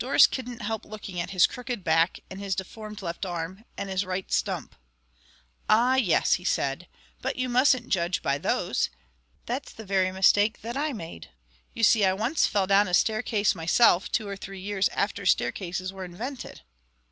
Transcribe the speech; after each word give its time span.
Doris 0.00 0.26
couldn't 0.26 0.62
help 0.62 0.84
looking 0.84 1.20
at 1.20 1.30
his 1.30 1.46
crooked 1.46 1.84
back, 1.84 2.18
and 2.28 2.40
his 2.40 2.56
deformed 2.56 3.02
left 3.02 3.24
arm, 3.24 3.64
and 3.78 3.88
his 3.88 4.04
right 4.04 4.32
stump. 4.32 4.74
"Ah, 5.68 5.94
yes," 5.94 6.32
he 6.34 6.44
said; 6.44 6.88
"but 7.22 7.36
you 7.36 7.48
mustn't 7.48 7.88
judge 7.88 8.20
by 8.20 8.36
those. 8.36 8.90
That's 9.46 9.72
the 9.72 9.84
very 9.86 10.10
mistake 10.10 10.62
that 10.62 10.76
I 10.76 10.92
made. 10.92 11.30
You 11.72 11.84
see, 11.84 12.04
I 12.04 12.14
once 12.14 12.48
fell 12.48 12.66
down 12.66 12.88
a 12.88 12.94
staircase 12.94 13.54
myself, 13.54 14.10
two 14.10 14.26
or 14.26 14.34
three 14.36 14.58
years 14.60 14.88
after 14.88 15.24
staircases 15.24 15.92
were 15.92 16.04
invented." 16.04 16.62